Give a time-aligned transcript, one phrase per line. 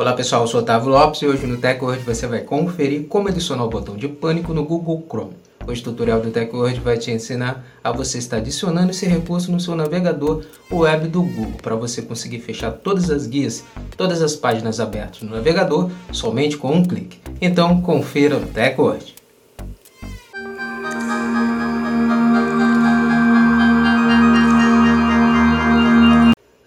[0.00, 3.66] Olá pessoal, eu sou Otávio Lopes e hoje no TechWord você vai conferir como adicionar
[3.66, 5.36] o botão de pânico no Google Chrome.
[5.66, 9.60] Hoje o tutorial do TechWord vai te ensinar a você estar adicionando esse recurso no
[9.60, 10.42] seu navegador
[10.72, 13.62] web do Google para você conseguir fechar todas as guias,
[13.94, 17.18] todas as páginas abertas no navegador somente com um clique.
[17.38, 19.19] Então confira no TechWord.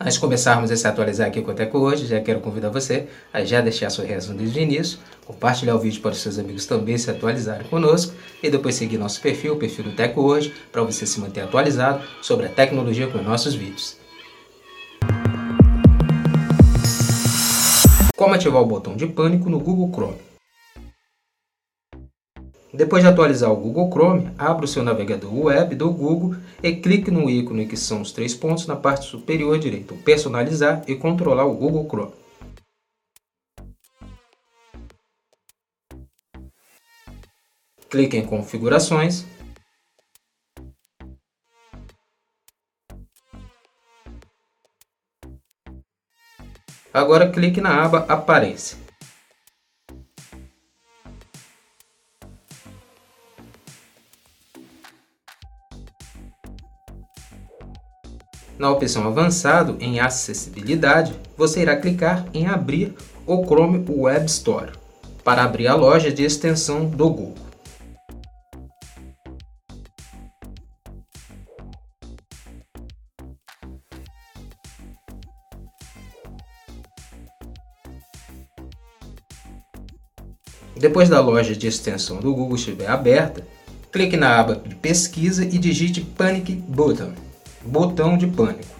[0.03, 3.07] Antes de começarmos a se atualizar aqui com o Teco hoje, já quero convidar você
[3.31, 6.65] a já deixar sua reação desde o início, compartilhar o vídeo para os seus amigos
[6.65, 10.83] também se atualizarem conosco e depois seguir nosso perfil, o perfil do Teco hoje, para
[10.83, 13.95] você se manter atualizado sobre a tecnologia com os nossos vídeos.
[18.17, 20.32] Como ativar o botão de pânico no Google Chrome?
[22.75, 27.11] Depois de atualizar o Google Chrome, abra o seu navegador web do Google e clique
[27.11, 31.53] no ícone que são os três pontos na parte superior direita, personalizar e controlar o
[31.53, 32.13] Google Chrome.
[37.91, 39.23] Clique em configurações.
[46.91, 48.82] Agora clique na aba aparência.
[58.57, 62.93] Na opção Avançado, em Acessibilidade, você irá clicar em Abrir
[63.25, 64.71] o Chrome Web Store
[65.23, 67.35] para abrir a loja de extensão do Google.
[80.75, 83.47] Depois da loja de extensão do Google estiver aberta,
[83.91, 87.13] clique na aba de pesquisa e digite Panic Button
[87.65, 88.73] botão de pânico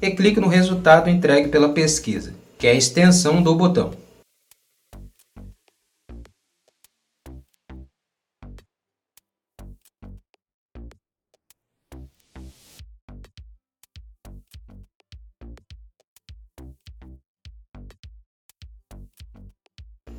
[0.00, 3.90] e clique no resultado entregue pela pesquisa, que é a extensão do botão.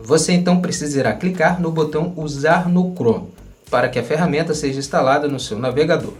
[0.03, 3.31] Você então precisará clicar no botão Usar no Chrome
[3.69, 6.13] para que a ferramenta seja instalada no seu navegador.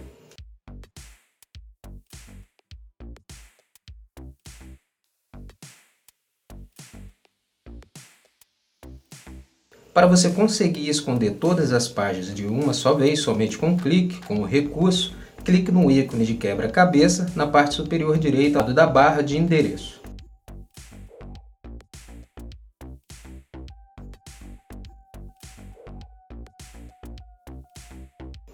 [9.94, 14.26] Para você conseguir esconder todas as páginas de uma só vez, somente com um clique,
[14.26, 15.14] com o recurso,
[15.44, 20.00] clique no ícone de quebra-cabeça na parte superior direita da barra de endereço.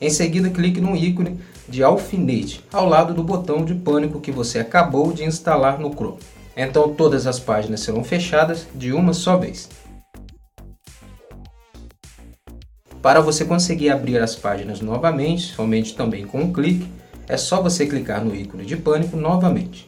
[0.01, 4.57] Em seguida, clique no ícone de alfinete ao lado do botão de pânico que você
[4.57, 6.17] acabou de instalar no Chrome.
[6.55, 9.69] Então todas as páginas serão fechadas de uma só vez.
[13.07, 16.91] Para você conseguir abrir as páginas novamente, somente também com um clique,
[17.25, 19.87] é só você clicar no ícone de pânico novamente.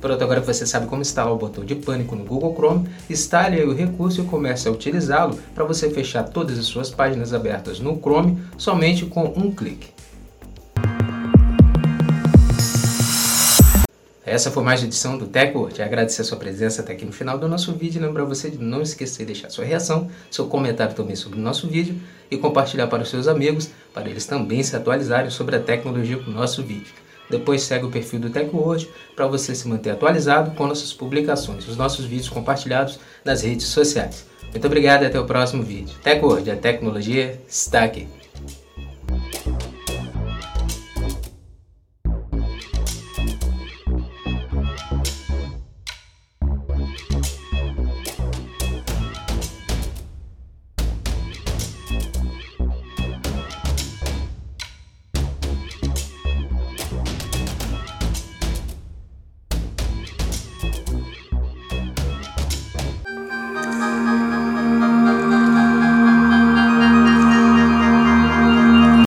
[0.00, 3.72] Pronto, agora você sabe como instalar o botão de pânico no Google Chrome, instale o
[3.72, 8.42] recurso e comece a utilizá-lo para você fechar todas as suas páginas abertas no Chrome
[8.58, 9.99] somente com um clique.
[14.30, 15.82] Essa foi mais uma edição do TechWord.
[15.82, 18.00] Agradecer a sua presença até aqui no final do nosso vídeo.
[18.00, 21.66] Lembrar você de não esquecer de deixar sua reação, seu comentário também sobre o nosso
[21.66, 21.96] vídeo
[22.30, 26.30] e compartilhar para os seus amigos, para eles também se atualizarem sobre a tecnologia do
[26.30, 26.94] nosso vídeo.
[27.28, 31.76] Depois segue o perfil do TechWord para você se manter atualizado com nossas publicações, os
[31.76, 34.26] nossos vídeos compartilhados nas redes sociais.
[34.52, 35.96] Muito obrigado e até o próximo vídeo.
[36.04, 38.06] TechWord, a tecnologia está aqui.